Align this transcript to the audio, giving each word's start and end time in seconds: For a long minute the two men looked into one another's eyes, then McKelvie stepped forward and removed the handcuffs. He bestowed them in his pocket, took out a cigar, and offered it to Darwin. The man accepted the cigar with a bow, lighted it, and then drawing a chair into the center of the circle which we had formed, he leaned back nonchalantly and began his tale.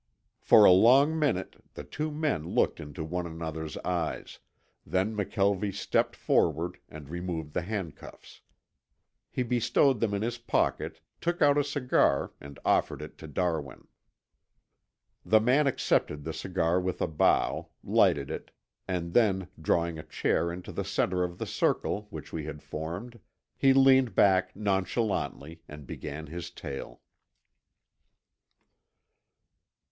For 0.39 0.65
a 0.65 0.71
long 0.71 1.19
minute 1.19 1.57
the 1.75 1.83
two 1.83 2.09
men 2.09 2.43
looked 2.43 2.79
into 2.79 3.03
one 3.03 3.27
another's 3.27 3.77
eyes, 3.85 4.39
then 4.83 5.15
McKelvie 5.15 5.75
stepped 5.75 6.15
forward 6.15 6.79
and 6.89 7.07
removed 7.07 7.53
the 7.53 7.61
handcuffs. 7.61 8.41
He 9.29 9.43
bestowed 9.43 9.99
them 9.99 10.15
in 10.15 10.23
his 10.23 10.39
pocket, 10.39 11.01
took 11.19 11.43
out 11.43 11.55
a 11.59 11.63
cigar, 11.63 12.31
and 12.41 12.57
offered 12.65 12.99
it 13.03 13.15
to 13.19 13.27
Darwin. 13.27 13.87
The 15.23 15.39
man 15.39 15.67
accepted 15.67 16.23
the 16.23 16.33
cigar 16.33 16.81
with 16.81 16.99
a 16.99 17.07
bow, 17.07 17.69
lighted 17.83 18.31
it, 18.31 18.49
and 18.87 19.13
then 19.13 19.49
drawing 19.61 19.99
a 19.99 20.03
chair 20.03 20.51
into 20.51 20.71
the 20.71 20.83
center 20.83 21.23
of 21.23 21.37
the 21.37 21.45
circle 21.45 22.07
which 22.09 22.33
we 22.33 22.45
had 22.45 22.63
formed, 22.63 23.19
he 23.55 23.71
leaned 23.71 24.15
back 24.15 24.55
nonchalantly 24.55 25.61
and 25.67 25.85
began 25.85 26.25
his 26.25 26.49
tale. 26.49 27.01